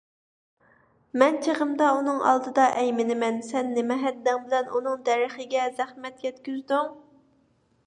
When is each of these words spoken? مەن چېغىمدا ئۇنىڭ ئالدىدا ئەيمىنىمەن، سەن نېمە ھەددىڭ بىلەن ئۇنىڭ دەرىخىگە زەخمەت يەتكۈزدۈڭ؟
مەن 1.23 1.35
چېغىمدا 1.47 1.89
ئۇنىڭ 1.97 2.23
ئالدىدا 2.29 2.65
ئەيمىنىمەن، 2.79 3.37
سەن 3.51 3.71
نېمە 3.77 3.99
ھەددىڭ 4.07 4.41
بىلەن 4.49 4.75
ئۇنىڭ 4.79 5.07
دەرىخىگە 5.11 5.69
زەخمەت 5.79 6.29
يەتكۈزدۈڭ؟ 6.29 6.93